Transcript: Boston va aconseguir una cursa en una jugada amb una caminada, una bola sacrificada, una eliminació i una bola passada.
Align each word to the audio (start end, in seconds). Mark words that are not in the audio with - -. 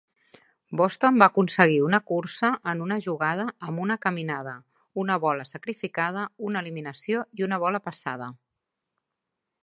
Boston 0.79 1.17
va 1.23 1.25
aconseguir 1.31 1.75
una 1.87 1.97
cursa 2.11 2.49
en 2.71 2.79
una 2.85 2.97
jugada 3.07 3.45
amb 3.67 3.83
una 3.83 3.97
caminada, 4.05 4.53
una 5.03 5.17
bola 5.25 5.45
sacrificada, 5.49 6.23
una 6.49 6.65
eliminació 6.65 7.21
i 7.43 7.47
una 7.49 7.61
bola 7.65 7.83
passada. 7.91 8.31